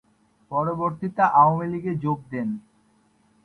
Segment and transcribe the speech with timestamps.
[0.51, 2.49] পরবর্তীতে আওয়ামী লীগে যোগ দেন।